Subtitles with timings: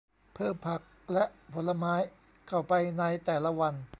[0.33, 0.81] เพิ่มผัก
[1.13, 1.93] และผลไม้
[2.47, 3.73] เข้าไปในแต่ละวัน